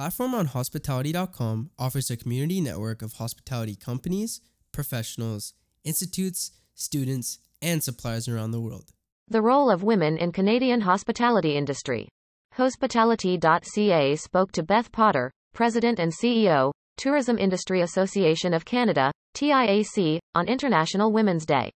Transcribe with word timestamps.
Platform 0.00 0.34
on 0.34 0.46
Hospitality.com 0.46 1.72
offers 1.78 2.10
a 2.10 2.16
community 2.16 2.62
network 2.62 3.02
of 3.02 3.12
hospitality 3.12 3.76
companies, 3.76 4.40
professionals, 4.72 5.52
institutes, 5.84 6.52
students, 6.74 7.38
and 7.60 7.82
suppliers 7.82 8.26
around 8.26 8.52
the 8.52 8.62
world. 8.62 8.92
The 9.28 9.42
role 9.42 9.70
of 9.70 9.82
women 9.82 10.16
in 10.16 10.32
Canadian 10.32 10.80
hospitality 10.80 11.54
industry. 11.54 12.08
Hospitality.ca 12.54 14.16
spoke 14.16 14.52
to 14.52 14.62
Beth 14.62 14.90
Potter, 14.90 15.30
President 15.52 15.98
and 15.98 16.10
CEO, 16.10 16.72
Tourism 16.96 17.36
Industry 17.36 17.82
Association 17.82 18.54
of 18.54 18.64
Canada, 18.64 19.12
TIAC, 19.36 20.18
on 20.34 20.48
International 20.48 21.12
Women's 21.12 21.44
Day. 21.44 21.70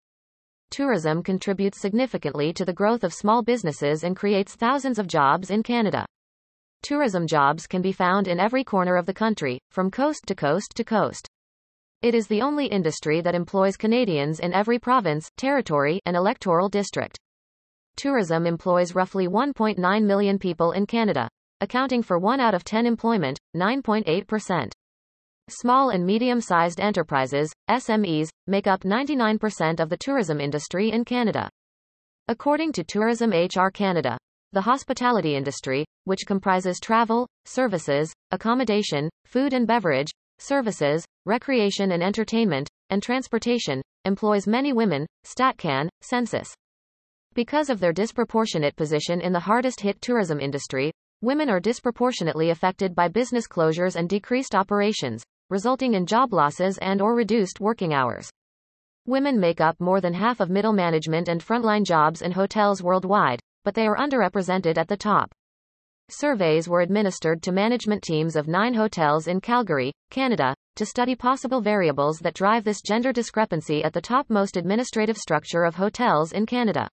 Tourism 0.69 1.23
contributes 1.23 1.81
significantly 1.81 2.53
to 2.53 2.65
the 2.65 2.79
growth 2.81 3.03
of 3.03 3.15
small 3.15 3.41
businesses 3.41 4.03
and 4.03 4.15
creates 4.15 4.53
thousands 4.53 4.99
of 4.99 5.07
jobs 5.07 5.49
in 5.49 5.63
Canada. 5.63 6.05
Tourism 6.83 7.27
jobs 7.27 7.67
can 7.67 7.81
be 7.81 7.91
found 7.91 8.27
in 8.27 8.39
every 8.39 8.63
corner 8.63 8.95
of 8.95 9.05
the 9.05 9.13
country, 9.13 9.59
from 9.69 9.91
coast 9.91 10.25
to 10.25 10.33
coast 10.33 10.73
to 10.75 10.83
coast. 10.83 11.29
It 12.01 12.15
is 12.15 12.25
the 12.27 12.41
only 12.41 12.65
industry 12.65 13.21
that 13.21 13.35
employs 13.35 13.77
Canadians 13.77 14.39
in 14.39 14.51
every 14.51 14.79
province, 14.79 15.29
territory, 15.37 16.01
and 16.07 16.15
electoral 16.15 16.69
district. 16.69 17.19
Tourism 17.95 18.47
employs 18.47 18.95
roughly 18.95 19.27
1.9 19.27 20.03
million 20.03 20.39
people 20.39 20.71
in 20.71 20.87
Canada, 20.87 21.29
accounting 21.59 22.01
for 22.01 22.17
1 22.17 22.39
out 22.39 22.55
of 22.55 22.63
10 22.63 22.87
employment, 22.87 23.37
9.8%. 23.55 24.71
Small 25.49 25.89
and 25.91 26.03
medium-sized 26.03 26.79
enterprises, 26.79 27.53
SMEs, 27.69 28.29
make 28.47 28.65
up 28.65 28.81
99% 28.81 29.79
of 29.79 29.89
the 29.89 29.97
tourism 29.97 30.41
industry 30.41 30.91
in 30.91 31.05
Canada. 31.05 31.47
According 32.27 32.71
to 32.73 32.83
Tourism 32.83 33.31
HR 33.31 33.69
Canada, 33.69 34.17
the 34.53 34.61
hospitality 34.61 35.35
industry, 35.35 35.85
which 36.03 36.25
comprises 36.27 36.79
travel, 36.79 37.25
services, 37.45 38.11
accommodation, 38.31 39.09
food 39.25 39.53
and 39.53 39.65
beverage, 39.65 40.11
services, 40.39 41.05
recreation 41.25 41.91
and 41.93 42.03
entertainment, 42.03 42.67
and 42.89 43.01
transportation, 43.01 43.81
employs 44.05 44.47
many 44.47 44.73
women, 44.73 45.05
StatCan, 45.25 45.87
census. 46.01 46.53
Because 47.33 47.69
of 47.69 47.79
their 47.79 47.93
disproportionate 47.93 48.75
position 48.75 49.21
in 49.21 49.31
the 49.31 49.39
hardest 49.39 49.79
hit 49.79 50.01
tourism 50.01 50.41
industry, 50.41 50.91
women 51.21 51.49
are 51.49 51.61
disproportionately 51.61 52.49
affected 52.49 52.93
by 52.93 53.07
business 53.07 53.47
closures 53.47 53.95
and 53.95 54.09
decreased 54.09 54.53
operations, 54.53 55.23
resulting 55.49 55.93
in 55.93 56.05
job 56.05 56.33
losses 56.33 56.77
and 56.79 57.01
or 57.01 57.15
reduced 57.15 57.61
working 57.61 57.93
hours. 57.93 58.29
Women 59.05 59.39
make 59.39 59.61
up 59.61 59.79
more 59.79 60.01
than 60.01 60.13
half 60.13 60.39
of 60.41 60.49
middle 60.49 60.73
management 60.73 61.29
and 61.29 61.41
frontline 61.41 61.85
jobs 61.85 62.21
in 62.21 62.33
hotels 62.33 62.83
worldwide, 62.83 63.39
but 63.63 63.73
they 63.73 63.87
are 63.87 63.97
underrepresented 63.97 64.77
at 64.77 64.87
the 64.87 64.97
top. 64.97 65.31
Surveys 66.09 66.67
were 66.67 66.81
administered 66.81 67.41
to 67.41 67.51
management 67.51 68.03
teams 68.03 68.35
of 68.35 68.47
nine 68.47 68.73
hotels 68.73 69.27
in 69.27 69.39
Calgary, 69.39 69.93
Canada, 70.09 70.53
to 70.75 70.85
study 70.85 71.15
possible 71.15 71.61
variables 71.61 72.19
that 72.19 72.33
drive 72.33 72.63
this 72.63 72.81
gender 72.81 73.13
discrepancy 73.13 73.83
at 73.83 73.93
the 73.93 74.01
topmost 74.01 74.57
administrative 74.57 75.17
structure 75.17 75.63
of 75.63 75.75
hotels 75.75 76.33
in 76.33 76.45
Canada. 76.45 76.89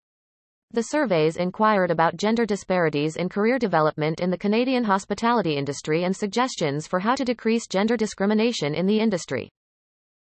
The 0.73 0.83
surveys 0.83 1.37
inquired 1.37 1.91
about 1.91 2.17
gender 2.17 2.45
disparities 2.45 3.17
in 3.17 3.29
career 3.29 3.59
development 3.59 4.21
in 4.21 4.31
the 4.31 4.37
Canadian 4.37 4.85
hospitality 4.85 5.57
industry 5.57 6.05
and 6.05 6.15
suggestions 6.15 6.87
for 6.87 6.99
how 6.99 7.15
to 7.15 7.25
decrease 7.25 7.67
gender 7.67 7.97
discrimination 7.97 8.75
in 8.75 8.85
the 8.85 9.01
industry. 9.01 9.49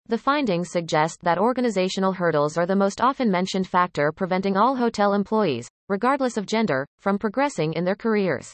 The 0.06 0.16
findings 0.16 0.70
suggest 0.70 1.20
that 1.22 1.36
organizational 1.36 2.12
hurdles 2.12 2.56
are 2.56 2.64
the 2.64 2.76
most 2.76 3.00
often 3.00 3.30
mentioned 3.30 3.66
factor 3.66 4.12
preventing 4.12 4.56
all 4.56 4.76
hotel 4.76 5.14
employees, 5.14 5.68
regardless 5.88 6.36
of 6.36 6.46
gender, 6.46 6.86
from 6.98 7.18
progressing 7.18 7.72
in 7.72 7.84
their 7.84 7.94
careers. 7.94 8.52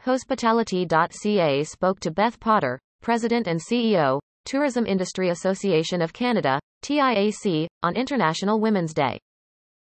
Hospitality.ca 0.00 1.64
spoke 1.64 2.00
to 2.00 2.10
Beth 2.10 2.38
Potter, 2.38 2.78
President 3.02 3.46
and 3.46 3.60
CEO, 3.60 4.20
Tourism 4.44 4.86
Industry 4.86 5.30
Association 5.30 6.00
of 6.00 6.12
Canada, 6.12 6.60
TIAC, 6.82 7.66
on 7.82 7.96
International 7.96 8.60
Women's 8.60 8.94
Day. 8.94 9.18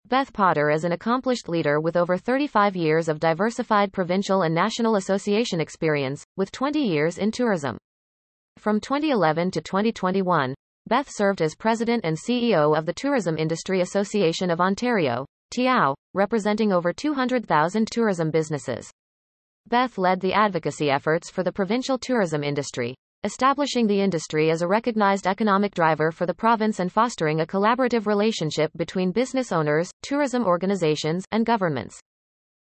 Beth 0.07 0.31
Potter 0.31 0.69
is 0.69 0.83
an 0.83 0.91
accomplished 0.91 1.49
leader 1.49 1.79
with 1.79 1.97
over 1.97 2.15
35 2.15 2.75
years 2.75 3.09
of 3.09 3.19
diversified 3.19 3.91
provincial 3.91 4.43
and 4.43 4.53
national 4.53 4.95
association 4.95 5.59
experience, 5.59 6.23
with 6.37 6.51
20 6.51 6.79
years 6.79 7.17
in 7.17 7.31
tourism. 7.31 7.77
From 8.57 8.79
2011 8.79 9.51
to 9.51 9.61
2021, 9.61 10.53
Beth 10.87 11.09
served 11.09 11.41
as 11.41 11.55
president 11.55 12.05
and 12.05 12.15
CEO 12.15 12.77
of 12.77 12.85
the 12.85 12.93
Tourism 12.93 13.37
Industry 13.37 13.81
Association 13.81 14.51
of 14.51 14.61
Ontario, 14.61 15.25
TIAO, 15.51 15.95
representing 16.13 16.71
over 16.71 16.93
200,000 16.93 17.87
tourism 17.91 18.31
businesses. 18.31 18.89
Beth 19.67 19.97
led 19.97 20.21
the 20.21 20.33
advocacy 20.33 20.89
efforts 20.89 21.29
for 21.29 21.43
the 21.43 21.51
provincial 21.51 21.97
tourism 21.97 22.43
industry, 22.43 22.95
establishing 23.23 23.87
the 23.87 23.99
industry 23.99 24.51
as 24.51 24.61
a 24.61 24.67
recognized 24.67 25.25
economic 25.25 25.73
driver 25.73 26.11
for 26.11 26.27
the 26.27 26.33
province 26.33 26.79
and 26.79 26.91
fostering 26.91 27.41
a 27.41 27.45
collaborative 27.45 28.05
relationship 28.05 28.71
between 28.77 29.11
business 29.11 29.51
owners, 29.51 29.89
tourism 30.03 30.45
organizations, 30.45 31.25
and 31.31 31.45
governments. 31.45 31.99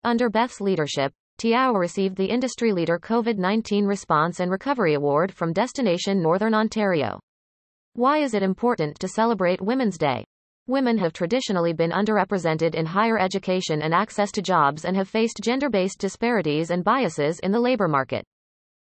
Under 0.03 0.29
Beth's 0.29 0.61
leadership, 0.61 1.13
TIAO 1.39 1.79
received 1.79 2.17
the 2.17 2.31
Industry 2.31 2.73
Leader 2.73 2.99
COVID-19 2.99 3.87
Response 3.87 4.41
and 4.41 4.51
Recovery 4.51 4.95
Award 4.95 5.33
from 5.33 5.53
Destination 5.53 6.21
Northern 6.21 6.55
Ontario. 6.55 7.21
Why 7.95 8.19
is 8.19 8.35
it 8.35 8.43
important 8.43 8.99
to 8.99 9.09
celebrate 9.09 9.61
Women's 9.61 9.99
Day? 9.99 10.25
Women 10.71 10.99
have 10.99 11.13
traditionally 11.13 11.73
been 11.73 11.91
underrepresented 11.91 12.77
in 12.77 12.87
higher 12.87 13.19
education 13.19 13.83
and 13.83 13.93
access 13.93 14.31
to 14.31 14.41
jobs 14.41 14.85
and 14.85 14.97
have 14.97 15.09
faced 15.09 15.41
gender-based 15.43 15.99
disparities 15.99 16.71
and 16.71 16.85
biases 16.85 17.41
in 17.41 17.51
the 17.51 17.59
labor 17.59 17.89
market. 17.89 18.25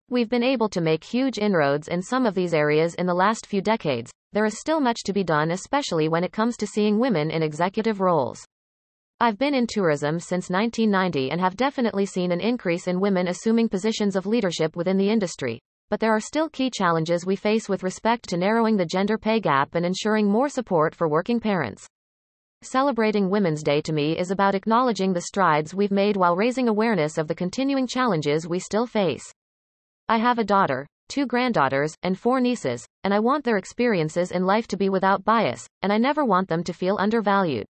We've 0.09 0.27
been 0.27 0.43
able 0.43 0.67
to 0.67 0.81
make 0.81 1.05
huge 1.05 1.37
inroads 1.37 1.87
in 1.87 2.01
some 2.01 2.25
of 2.25 2.35
these 2.35 2.53
areas 2.53 2.95
in 2.95 3.05
the 3.05 3.13
last 3.13 3.45
few 3.45 3.61
decades. 3.61 4.11
There 4.33 4.43
is 4.43 4.59
still 4.59 4.81
much 4.81 5.03
to 5.05 5.13
be 5.13 5.23
done 5.23 5.51
especially 5.51 6.09
when 6.09 6.25
it 6.25 6.33
comes 6.33 6.57
to 6.57 6.67
seeing 6.67 6.99
women 6.99 7.31
in 7.31 7.41
executive 7.41 8.01
roles. 8.01 8.43
I've 9.21 9.37
been 9.37 9.53
in 9.55 9.65
tourism 9.65 10.19
since 10.19 10.49
1990 10.49 11.31
and 11.31 11.39
have 11.39 11.55
definitely 11.55 12.05
seen 12.05 12.33
an 12.33 12.41
increase 12.41 12.87
in 12.87 12.99
women 12.99 13.29
assuming 13.29 13.69
positions 13.69 14.17
of 14.17 14.25
leadership 14.25 14.75
within 14.75 14.97
the 14.97 15.09
industry 15.09 15.61
but 15.89 15.99
there 15.99 16.15
are 16.15 16.19
still 16.19 16.49
key 16.49 16.69
challenges 16.69 17.25
we 17.25 17.35
face 17.35 17.67
with 17.67 17.83
respect 17.83 18.29
to 18.29 18.37
narrowing 18.37 18.77
the 18.77 18.85
gender 18.85 19.17
pay 19.17 19.39
gap 19.39 19.75
and 19.75 19.85
ensuring 19.85 20.27
more 20.27 20.49
support 20.49 20.95
for 20.95 21.07
working 21.07 21.39
parents. 21.39 21.87
Celebrating 22.61 23.29
Women's 23.29 23.63
Day 23.63 23.81
to 23.81 23.93
me 23.93 24.17
is 24.17 24.31
about 24.31 24.53
acknowledging 24.53 25.13
the 25.13 25.21
strides 25.21 25.73
we've 25.73 25.91
made 25.91 26.17
while 26.17 26.35
raising 26.35 26.67
awareness 26.67 27.17
of 27.17 27.27
the 27.27 27.35
continuing 27.35 27.87
challenges 27.87 28.47
we 28.47 28.59
still 28.59 28.85
face. 28.85 29.33
I 30.07 30.17
have 30.17 30.39
a 30.39 30.43
daughter, 30.43 30.85
two 31.07 31.25
granddaughters, 31.25 31.95
and 32.03 32.19
four 32.19 32.39
nieces, 32.39 32.85
and 33.03 33.13
I 33.13 33.19
want 33.19 33.45
their 33.45 33.57
experiences 33.57 34.31
in 34.31 34.45
life 34.45 34.67
to 34.67 34.77
be 34.77 34.89
without 34.89 35.23
bias, 35.23 35.67
and 35.81 35.93
I 35.93 35.97
never 35.97 36.25
want 36.25 36.49
them 36.49 36.63
to 36.65 36.73
feel 36.73 36.97
undervalued. 36.99 37.65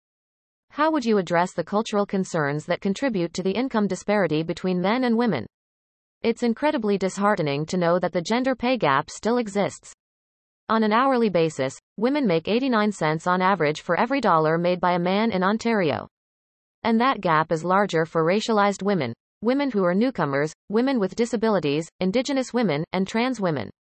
How 0.71 0.91
would 0.91 1.05
you 1.05 1.19
address 1.19 1.53
the 1.53 1.65
cultural 1.65 2.06
concerns 2.06 2.67
that 2.67 2.81
contribute 2.81 3.33
to 3.35 3.43
the 3.43 3.53
income 3.53 3.87
disparity 3.87 4.43
between 4.43 4.81
men 4.81 5.05
and 5.05 5.17
women? 5.17 5.47
It's 6.25 6.43
incredibly 6.43 6.99
disheartening 6.99 7.65
to 7.67 7.77
know 7.77 8.01
that 8.01 8.12
the 8.12 8.21
gender 8.21 8.56
pay 8.56 8.77
gap 8.77 9.09
still 9.09 9.39
exists. 9.39 9.93
On 10.69 10.83
an 10.83 10.93
hourly 10.93 11.29
basis, 11.29 11.79
women 11.97 12.27
make 12.27 12.49
89 12.49 12.91
cents 12.91 13.29
on 13.29 13.41
average 13.41 13.83
for 13.83 13.97
every 13.97 14.21
dollar 14.21 14.59
made 14.59 14.81
by 14.81 14.95
a 14.95 14.99
man 14.99 15.31
in 15.31 15.45
Ontario. 15.45 16.09
And 16.83 17.01
that 17.01 17.21
gap 17.21 17.53
is 17.53 17.62
larger 17.62 18.05
for 18.05 18.25
racialized 18.25 18.83
women, 18.83 19.12
women 19.43 19.71
who 19.71 19.84
are 19.84 19.95
newcomers, 19.95 20.53
women 20.69 20.99
with 20.99 21.15
disabilities, 21.15 21.89
indigenous 22.01 22.53
women, 22.53 22.83
and 22.93 23.06
trans 23.06 23.41
women. 23.41 23.71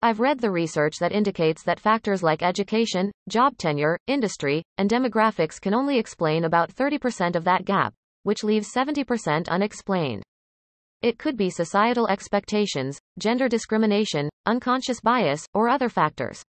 I've 0.00 0.20
read 0.20 0.38
the 0.38 0.52
research 0.52 0.98
that 1.00 1.10
indicates 1.10 1.64
that 1.64 1.80
factors 1.80 2.22
like 2.22 2.44
education, 2.44 3.10
job 3.28 3.58
tenure, 3.58 3.98
industry, 4.06 4.62
and 4.78 4.88
demographics 4.88 5.60
can 5.60 5.74
only 5.74 5.98
explain 5.98 6.44
about 6.44 6.72
30% 6.72 7.34
of 7.34 7.42
that 7.44 7.64
gap, 7.64 7.94
which 8.22 8.44
leaves 8.44 8.72
70% 8.72 9.48
unexplained. 9.48 10.22
It 11.04 11.18
could 11.18 11.36
be 11.36 11.50
societal 11.50 12.08
expectations, 12.08 12.98
gender 13.18 13.46
discrimination, 13.46 14.30
unconscious 14.46 15.02
bias, 15.02 15.46
or 15.52 15.68
other 15.68 15.90
factors. 15.90 16.42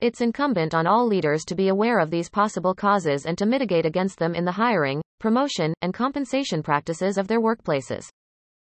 It's 0.00 0.20
incumbent 0.20 0.74
on 0.74 0.88
all 0.88 1.06
leaders 1.06 1.44
to 1.44 1.54
be 1.54 1.68
aware 1.68 2.00
of 2.00 2.10
these 2.10 2.28
possible 2.28 2.74
causes 2.74 3.26
and 3.26 3.38
to 3.38 3.46
mitigate 3.46 3.86
against 3.86 4.18
them 4.18 4.34
in 4.34 4.44
the 4.44 4.50
hiring, 4.50 5.02
promotion, 5.20 5.72
and 5.82 5.94
compensation 5.94 6.64
practices 6.64 7.16
of 7.16 7.28
their 7.28 7.40
workplaces. 7.40 8.08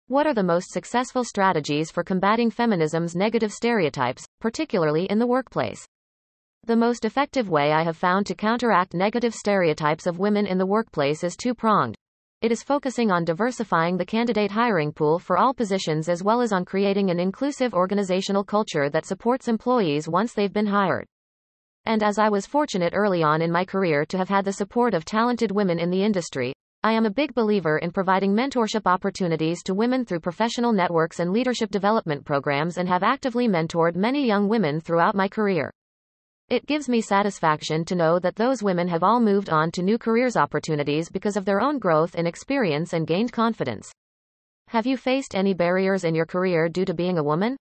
What 0.09 0.27
are 0.27 0.35
the 0.35 0.43
most 0.43 0.73
successful 0.73 1.23
strategies 1.23 1.93
for 1.93 2.03
combating 2.03 2.51
feminism's 2.51 3.15
negative 3.15 3.53
stereotypes, 3.53 4.25
particularly 4.41 5.05
in 5.05 5.21
the 5.21 5.27
workplace? 5.29 5.87
The 6.65 6.75
most 6.75 7.05
effective 7.05 7.49
way 7.49 7.71
I 7.71 7.85
have 7.85 7.97
found 7.97 8.27
to 8.27 8.35
counteract 8.35 8.93
negative 8.93 9.35
stereotypes 9.35 10.09
of 10.09 10.19
women 10.19 10.49
in 10.49 10.59
the 10.59 10.67
workplace 10.67 11.23
is 11.23 11.37
two 11.37 11.55
pronged 11.55 11.95
it 12.43 12.53
is 12.53 12.63
focusing 12.63 13.11
on 13.11 13.25
diversifying 13.25 13.97
the 13.97 14.05
candidate 14.05 14.51
hiring 14.51 14.93
pool 14.93 15.19
for 15.19 15.39
all 15.39 15.55
positions 15.55 16.09
as 16.09 16.23
well 16.23 16.43
as 16.43 16.53
on 16.53 16.65
creating 16.65 17.11
an 17.11 17.19
inclusive 17.19 17.73
organizational 17.73 18.45
culture 18.45 18.91
that 18.91 19.07
supports 19.07 19.49
employees 19.49 20.07
once 20.07 20.35
they've 20.35 20.53
been 20.53 20.67
hired. 20.67 21.07
And 21.87 22.03
as 22.03 22.19
I 22.19 22.29
was 22.29 22.45
fortunate 22.45 22.93
early 22.95 23.23
on 23.23 23.41
in 23.41 23.51
my 23.51 23.65
career 23.65 24.05
to 24.07 24.19
have 24.19 24.29
had 24.29 24.45
the 24.45 24.53
support 24.53 24.93
of 24.93 25.05
talented 25.05 25.51
women 25.51 25.79
in 25.79 25.89
the 25.89 26.03
industry, 26.03 26.53
I 26.83 26.93
am 26.93 27.07
a 27.07 27.11
big 27.11 27.35
believer 27.35 27.79
in 27.79 27.91
providing 27.91 28.35
mentorship 28.35 28.83
opportunities 28.85 29.63
to 29.63 29.75
women 29.75 30.05
through 30.05 30.21
professional 30.21 30.73
networks 30.73 31.21
and 31.21 31.33
leadership 31.33 31.71
development 31.71 32.25
programs 32.25 32.77
and 32.77 32.89
have 32.89 33.03
actively 33.03 33.49
mentored 33.49 33.97
many 33.97 34.27
young 34.27 34.47
women 34.47 34.81
throughout 34.81 35.15
my 35.15 35.27
career. 35.27 35.73
It 36.49 36.67
gives 36.67 36.89
me 36.89 37.01
satisfaction 37.01 37.85
to 37.87 37.97
know 37.97 38.21
that 38.21 38.37
those 38.37 38.63
women 38.63 38.87
have 38.87 39.03
all 39.03 39.19
moved 39.19 39.51
on 39.51 39.73
to 39.73 39.83
new 39.83 39.99
careers 39.99 40.37
opportunities 40.37 41.09
because 41.09 41.37
of 41.37 41.45
their 41.45 41.61
own 41.61 41.81
growth 41.81 42.15
and 42.15 42.29
experience 42.29 42.93
and 42.93 43.05
gained 43.05 43.33
confidence. 43.33 43.91
Have 44.69 44.87
you 44.87 44.97
faced 44.97 45.35
any 45.35 45.55
barriers 45.55 46.05
in 46.05 46.15
your 46.15 46.25
career 46.25 46.69
due 46.69 46.85
to 46.85 46.95
being 46.95 47.19
a 47.19 47.25
woman? 47.25 47.57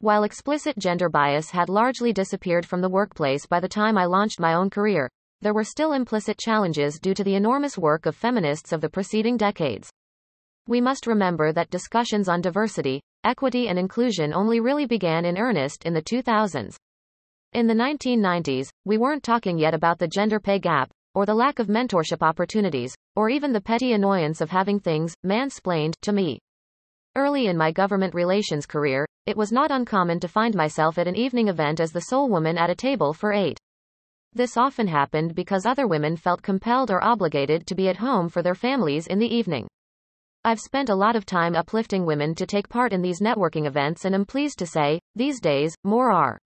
While 0.00 0.24
explicit 0.24 0.76
gender 0.76 1.08
bias 1.08 1.52
had 1.52 1.70
largely 1.70 2.12
disappeared 2.12 2.66
from 2.66 2.82
the 2.82 2.90
workplace 2.90 3.46
by 3.46 3.60
the 3.60 3.68
time 3.68 3.96
I 3.96 4.04
launched 4.04 4.40
my 4.40 4.52
own 4.52 4.68
career, 4.68 5.08
there 5.40 5.54
were 5.54 5.64
still 5.64 5.94
implicit 5.94 6.36
challenges 6.36 6.98
due 7.00 7.14
to 7.14 7.24
the 7.24 7.34
enormous 7.34 7.78
work 7.78 8.04
of 8.04 8.14
feminists 8.14 8.72
of 8.72 8.82
the 8.82 8.90
preceding 8.90 9.38
decades. 9.38 9.88
We 10.68 10.82
must 10.82 11.06
remember 11.06 11.50
that 11.54 11.70
discussions 11.70 12.28
on 12.28 12.42
diversity, 12.42 13.00
equity, 13.24 13.68
and 13.68 13.78
inclusion 13.78 14.34
only 14.34 14.60
really 14.60 14.84
began 14.84 15.24
in 15.24 15.38
earnest 15.38 15.86
in 15.86 15.94
the 15.94 16.02
2000s. 16.02 16.76
In 17.54 17.66
the 17.66 17.74
1990s, 17.74 18.70
we 18.86 18.96
weren't 18.96 19.22
talking 19.22 19.58
yet 19.58 19.74
about 19.74 19.98
the 19.98 20.08
gender 20.08 20.40
pay 20.40 20.58
gap, 20.58 20.90
or 21.14 21.26
the 21.26 21.34
lack 21.34 21.58
of 21.58 21.66
mentorship 21.66 22.22
opportunities, 22.22 22.94
or 23.14 23.28
even 23.28 23.52
the 23.52 23.60
petty 23.60 23.92
annoyance 23.92 24.40
of 24.40 24.48
having 24.48 24.80
things 24.80 25.14
mansplained 25.22 25.94
to 26.00 26.12
me. 26.12 26.38
Early 27.14 27.48
in 27.48 27.58
my 27.58 27.70
government 27.70 28.14
relations 28.14 28.64
career, 28.64 29.06
it 29.26 29.36
was 29.36 29.52
not 29.52 29.70
uncommon 29.70 30.18
to 30.20 30.28
find 30.28 30.54
myself 30.54 30.96
at 30.96 31.06
an 31.06 31.14
evening 31.14 31.48
event 31.48 31.78
as 31.78 31.92
the 31.92 32.00
sole 32.00 32.30
woman 32.30 32.56
at 32.56 32.70
a 32.70 32.74
table 32.74 33.12
for 33.12 33.34
eight. 33.34 33.58
This 34.32 34.56
often 34.56 34.86
happened 34.86 35.34
because 35.34 35.66
other 35.66 35.86
women 35.86 36.16
felt 36.16 36.40
compelled 36.40 36.90
or 36.90 37.04
obligated 37.04 37.66
to 37.66 37.74
be 37.74 37.86
at 37.90 37.98
home 37.98 38.30
for 38.30 38.40
their 38.40 38.54
families 38.54 39.06
in 39.06 39.18
the 39.18 39.34
evening. 39.34 39.68
I've 40.42 40.58
spent 40.58 40.88
a 40.88 40.94
lot 40.94 41.16
of 41.16 41.26
time 41.26 41.54
uplifting 41.54 42.06
women 42.06 42.34
to 42.36 42.46
take 42.46 42.70
part 42.70 42.94
in 42.94 43.02
these 43.02 43.20
networking 43.20 43.66
events 43.66 44.06
and 44.06 44.14
am 44.14 44.24
pleased 44.24 44.58
to 44.60 44.66
say, 44.66 44.98
these 45.14 45.38
days, 45.38 45.74
more 45.84 46.10
are. 46.10 46.38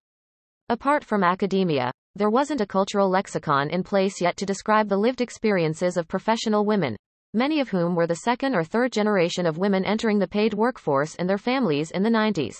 Apart 0.68 1.04
from 1.04 1.22
academia, 1.22 1.92
there 2.16 2.28
wasn't 2.28 2.60
a 2.60 2.66
cultural 2.66 3.08
lexicon 3.08 3.70
in 3.70 3.84
place 3.84 4.20
yet 4.20 4.36
to 4.38 4.44
describe 4.44 4.88
the 4.88 4.96
lived 4.96 5.20
experiences 5.20 5.96
of 5.96 6.08
professional 6.08 6.64
women, 6.64 6.96
many 7.34 7.60
of 7.60 7.68
whom 7.68 7.94
were 7.94 8.08
the 8.08 8.16
second 8.16 8.52
or 8.52 8.64
third 8.64 8.90
generation 8.90 9.46
of 9.46 9.58
women 9.58 9.84
entering 9.84 10.18
the 10.18 10.26
paid 10.26 10.54
workforce 10.54 11.14
and 11.14 11.30
their 11.30 11.38
families 11.38 11.92
in 11.92 12.02
the 12.02 12.10
90s. 12.10 12.56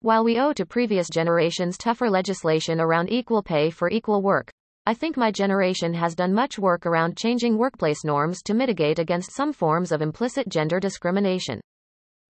While 0.00 0.24
we 0.24 0.40
owe 0.40 0.52
to 0.54 0.66
previous 0.66 1.08
generations 1.08 1.78
tougher 1.78 2.10
legislation 2.10 2.80
around 2.80 3.12
equal 3.12 3.44
pay 3.44 3.70
for 3.70 3.88
equal 3.88 4.22
work, 4.22 4.50
I 4.84 4.94
think 4.94 5.16
my 5.16 5.30
generation 5.30 5.94
has 5.94 6.16
done 6.16 6.34
much 6.34 6.58
work 6.58 6.84
around 6.84 7.16
changing 7.16 7.56
workplace 7.56 8.02
norms 8.02 8.42
to 8.42 8.54
mitigate 8.54 8.98
against 8.98 9.36
some 9.36 9.52
forms 9.52 9.92
of 9.92 10.02
implicit 10.02 10.48
gender 10.48 10.80
discrimination. 10.80 11.60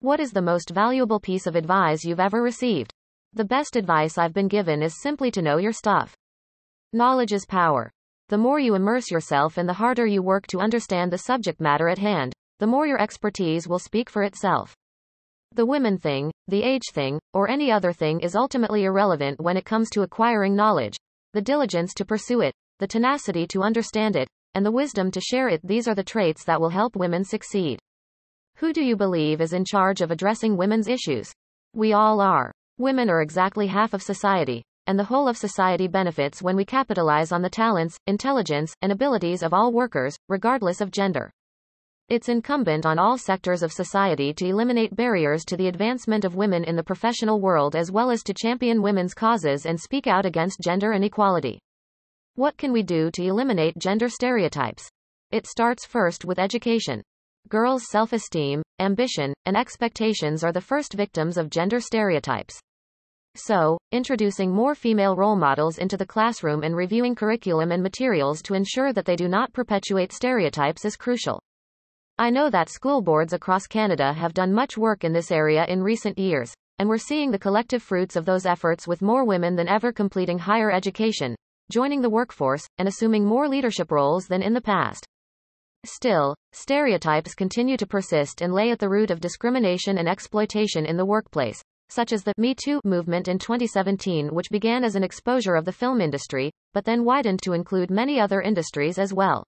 What 0.01 0.21
is 0.21 0.31
the 0.31 0.41
most 0.41 0.71
valuable 0.71 1.21
piece 1.21 1.47
of 1.47 1.55
advice 1.55 2.03
you've 2.03 2.19
ever 2.19 2.43
received? 2.43 2.95
The 3.37 3.45
best 3.45 3.77
advice 3.77 4.17
I've 4.17 4.33
been 4.33 4.49
given 4.49 4.83
is 4.83 5.03
simply 5.03 5.31
to 5.33 5.43
know 5.43 5.59
your 5.59 5.75
stuff. 5.75 6.17
Knowledge 6.95 7.35
is 7.35 7.45
power. 7.45 7.91
The 8.31 8.39
more 8.39 8.59
you 8.59 8.75
immerse 8.75 9.11
yourself 9.11 9.59
and 9.59 9.69
the 9.69 9.75
harder 9.75 10.07
you 10.07 10.23
work 10.23 10.47
to 10.47 10.61
understand 10.61 11.13
the 11.13 11.19
subject 11.19 11.61
matter 11.61 11.87
at 11.87 11.99
hand, 11.99 12.33
the 12.61 12.67
more 12.67 12.87
your 12.87 12.99
expertise 12.99 13.69
will 13.69 13.79
speak 13.79 14.09
for 14.09 14.23
itself. 14.23 14.75
The 15.55 15.67
women 15.67 15.99
thing, 15.99 16.33
the 16.49 16.63
age 16.63 16.85
thing, 16.95 17.21
or 17.35 17.47
any 17.47 17.71
other 17.71 17.93
thing 17.93 18.21
is 18.21 18.35
ultimately 18.35 18.85
irrelevant 18.85 19.39
when 19.39 19.59
it 19.59 19.67
comes 19.67 19.91
to 19.91 20.01
acquiring 20.01 20.57
knowledge. 20.57 20.97
The 21.35 21.43
diligence 21.43 21.93
to 21.97 22.07
pursue 22.07 22.41
it, 22.41 22.55
the 22.79 22.87
tenacity 22.87 23.47
to 23.49 23.63
understand 23.63 24.17
it, 24.17 24.29
and 24.55 24.65
the 24.65 24.73
wisdom 24.73 25.11
to 25.11 25.21
share 25.21 25.49
it 25.49 25.61
these 25.63 25.87
are 25.87 25.95
the 25.95 26.03
traits 26.03 26.45
that 26.45 26.59
will 26.59 26.71
help 26.71 26.97
women 26.97 27.23
succeed. 27.23 27.81
Who 28.57 28.73
do 28.73 28.83
you 28.83 28.97
believe 28.97 29.43
is 29.43 29.53
in 29.53 29.67
charge 29.67 30.01
of 30.01 30.11
addressing 30.11 30.57
women's 30.57 30.89
issues? 30.89 31.31
We 31.75 31.93
all 31.93 32.23
are. 32.23 32.51
Women 32.79 33.09
are 33.09 33.23
exactly 33.23 33.69
half 33.69 33.95
of 33.95 34.03
society, 34.03 34.63
and 34.87 34.99
the 34.99 35.05
whole 35.05 35.29
of 35.29 35.39
society 35.39 35.89
benefits 35.89 36.43
when 36.43 36.57
we 36.57 36.67
capitalize 36.67 37.33
on 37.33 37.41
the 37.41 37.49
talents, 37.49 37.97
intelligence, 38.07 38.75
and 38.83 38.93
abilities 38.93 39.43
of 39.43 39.55
all 39.55 39.73
workers, 39.73 40.15
regardless 40.29 40.83
of 40.83 40.91
gender. 40.91 41.31
It's 42.11 42.29
incumbent 42.29 42.85
on 42.85 42.99
all 42.99 43.17
sectors 43.17 43.63
of 43.63 43.73
society 43.73 44.35
to 44.35 44.47
eliminate 44.47 44.95
barriers 44.95 45.43
to 45.47 45.57
the 45.57 45.69
advancement 45.69 46.27
of 46.27 46.37
women 46.37 46.65
in 46.65 46.77
the 46.77 46.85
professional 46.85 47.41
world 47.41 47.75
as 47.75 47.91
well 47.91 48.11
as 48.11 48.23
to 48.25 48.35
champion 48.35 48.83
women's 48.83 49.15
causes 49.15 49.65
and 49.65 49.81
speak 49.81 50.07
out 50.07 50.27
against 50.27 50.61
gender 50.61 50.93
inequality. 50.93 51.59
What 52.35 52.59
can 52.59 52.73
we 52.73 52.83
do 52.83 53.11
to 53.13 53.25
eliminate 53.25 53.79
gender 53.79 54.11
stereotypes? 54.11 54.87
It 55.31 55.47
starts 55.47 55.87
first 55.87 56.27
with 56.27 56.39
education. 56.39 57.03
Girls' 57.49 57.89
self 57.89 58.13
esteem, 58.13 58.63
ambition, 58.81 59.33
and 59.47 59.57
expectations 59.57 60.45
are 60.45 60.53
the 60.53 60.61
first 60.61 60.93
victims 60.93 61.39
of 61.39 61.49
gender 61.49 61.81
stereotypes. 61.81 62.61
So, 63.39 63.77
introducing 63.93 64.51
more 64.51 64.75
female 64.75 65.15
role 65.15 65.37
models 65.37 65.77
into 65.77 65.99
the 65.99 66.07
classroom 66.07 66.63
and 66.63 66.75
reviewing 66.75 67.15
curriculum 67.15 67.71
and 67.71 67.83
materials 67.83 68.41
to 68.43 68.55
ensure 68.55 68.95
that 68.95 69.05
they 69.05 69.15
do 69.15 69.29
not 69.29 69.53
perpetuate 69.53 70.11
stereotypes 70.11 70.87
is 70.87 70.97
crucial. 70.97 71.39
I 72.19 72.31
know 72.31 72.49
that 72.49 72.71
school 72.71 73.03
boards 73.03 73.35
across 73.35 73.67
Canada 73.67 74.15
have 74.15 74.33
done 74.33 74.55
much 74.55 74.79
work 74.79 75.05
in 75.05 75.13
this 75.13 75.31
area 75.31 75.67
in 75.67 75.83
recent 75.83 76.19
years, 76.19 76.55
and 76.79 76.89
we're 76.89 76.97
seeing 76.97 77.31
the 77.31 77.39
collective 77.39 77.83
fruits 77.83 78.17
of 78.17 78.25
those 78.25 78.47
efforts 78.47 78.89
with 78.89 79.03
more 79.03 79.27
women 79.27 79.55
than 79.55 79.69
ever 79.69 79.93
completing 79.93 80.39
higher 80.39 80.71
education, 80.73 81.37
joining 81.71 82.01
the 82.01 82.09
workforce, 82.09 82.67
and 82.79 82.89
assuming 82.89 83.27
more 83.27 83.49
leadership 83.51 83.93
roles 83.93 84.29
than 84.29 84.43
in 84.43 84.55
the 84.55 84.63
past. 84.63 85.05
Still, 85.85 86.35
stereotypes 86.53 87.35
continue 87.35 87.77
to 87.77 87.87
persist 87.87 88.41
and 88.41 88.55
lay 88.55 88.71
at 88.71 88.79
the 88.79 88.89
root 88.89 89.11
of 89.11 89.21
discrimination 89.21 89.99
and 89.99 90.09
exploitation 90.09 90.87
in 90.87 90.97
the 90.97 91.05
workplace, 91.05 91.63
such 91.89 92.13
as 92.13 92.23
the 92.23 92.33
Me 92.37 92.55
Too 92.55 92.81
movement 92.85 93.29
in 93.29 93.39
2017, 93.39 94.35
which 94.35 94.51
began 94.51 94.85
as 94.85 94.97
an 94.97 95.05
exposure 95.05 95.55
of 95.55 95.65
the 95.65 95.73
film 95.73 96.01
industry, 96.01 96.51
but 96.73 96.85
then 96.85 97.05
widened 97.05 97.43
to 97.43 97.53
include 97.53 97.91
many 97.91 98.21
other 98.21 98.41
industries 98.41 98.99
as 98.99 99.15
well. 99.15 99.45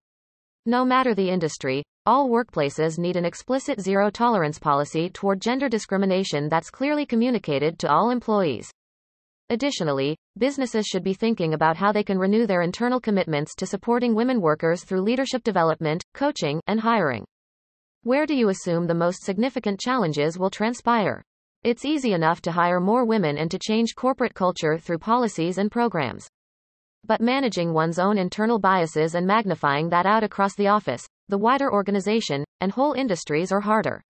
No 0.65 0.83
matter 0.83 1.13
the 1.13 1.29
industry, 1.29 1.83
all 2.07 2.29
workplaces 2.29 2.97
need 2.97 3.15
an 3.15 3.25
explicit 3.25 3.79
zero 3.79 4.09
tolerance 4.09 4.57
policy 4.57 5.09
toward 5.09 5.41
gender 5.41 5.69
discrimination 5.69 6.49
that's 6.49 6.69
clearly 6.69 7.05
communicated 7.05 7.77
to 7.79 7.91
all 7.91 8.09
employees. 8.09 8.71
Additionally, 9.49 10.17
businesses 10.37 10.87
should 10.87 11.03
be 11.03 11.13
thinking 11.13 11.53
about 11.53 11.77
how 11.77 11.91
they 11.91 12.03
can 12.03 12.17
renew 12.17 12.47
their 12.47 12.63
internal 12.63 12.99
commitments 12.99 13.53
to 13.55 13.67
supporting 13.67 14.15
women 14.15 14.41
workers 14.41 14.83
through 14.83 15.01
leadership 15.01 15.43
development, 15.43 16.03
coaching, 16.15 16.59
and 16.65 16.79
hiring. 16.79 17.25
Where 18.01 18.25
do 18.25 18.35
you 18.35 18.49
assume 18.49 18.87
the 18.87 18.95
most 18.95 19.23
significant 19.23 19.79
challenges 19.79 20.39
will 20.39 20.49
transpire? 20.49 21.23
It's 21.65 21.83
easy 21.83 22.13
enough 22.13 22.41
to 22.41 22.51
hire 22.51 22.79
more 22.79 23.05
women 23.05 23.39
and 23.39 23.49
to 23.49 23.57
change 23.57 23.95
corporate 23.95 24.35
culture 24.35 24.77
through 24.77 24.99
policies 24.99 25.57
and 25.57 25.71
programs. 25.71 26.29
But 27.03 27.21
managing 27.21 27.73
one's 27.73 27.97
own 27.97 28.19
internal 28.19 28.59
biases 28.59 29.15
and 29.15 29.25
magnifying 29.25 29.89
that 29.89 30.05
out 30.05 30.23
across 30.23 30.53
the 30.53 30.67
office, 30.67 31.07
the 31.27 31.39
wider 31.39 31.73
organization, 31.73 32.43
and 32.61 32.71
whole 32.71 32.93
industries 32.93 33.51
are 33.51 33.61
harder. 33.61 34.03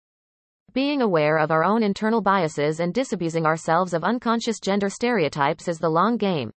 Being 0.73 1.01
aware 1.01 1.37
of 1.37 1.49
our 1.49 1.63
own 1.63 1.81
internal 1.81 2.19
biases 2.19 2.81
and 2.81 2.93
disabusing 2.93 3.45
ourselves 3.45 3.93
of 3.93 4.03
unconscious 4.03 4.59
gender 4.59 4.89
stereotypes 4.89 5.69
is 5.69 5.79
the 5.79 5.87
long 5.87 6.17
game. 6.17 6.51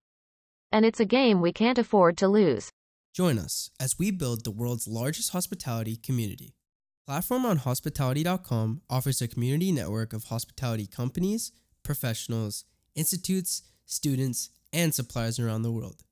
And 0.72 0.84
it's 0.84 0.98
a 0.98 1.04
game 1.04 1.40
we 1.40 1.52
can't 1.52 1.78
afford 1.78 2.16
to 2.16 2.26
lose. 2.26 2.70
Join 3.14 3.38
us 3.38 3.70
as 3.78 3.94
we 4.00 4.10
build 4.10 4.42
the 4.42 4.50
world's 4.50 4.88
largest 4.88 5.30
hospitality 5.30 5.96
community. 6.04 6.56
Platform 7.08 7.46
on 7.46 7.56
hospitality.com 7.56 8.82
offers 8.90 9.22
a 9.22 9.28
community 9.28 9.72
network 9.72 10.12
of 10.12 10.24
hospitality 10.24 10.86
companies, 10.86 11.52
professionals, 11.82 12.66
institutes, 12.94 13.62
students, 13.86 14.50
and 14.74 14.94
suppliers 14.94 15.38
around 15.38 15.62
the 15.62 15.72
world. 15.72 16.04